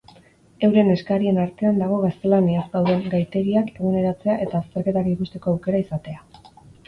[0.67, 6.27] Euren eskarien artean dago gaztelaniaz dauden gaitegiak eguneratzea eta azterketak ikusteko aukera izatea.